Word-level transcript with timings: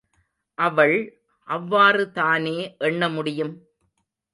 அவள் 0.57 0.95
அவ்வாறுதானே 1.47 2.57
எண்ண 2.79 3.09
முடியும்? 3.09 3.53